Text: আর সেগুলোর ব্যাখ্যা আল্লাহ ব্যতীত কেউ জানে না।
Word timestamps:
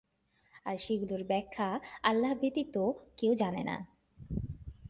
আর 0.65 0.77
সেগুলোর 0.77 1.23
ব্যাখ্যা 1.23 1.67
আল্লাহ 2.03 2.31
ব্যতীত 2.33 2.75
কেউ 3.17 3.31
জানে 3.35 3.61
না। 3.63 3.77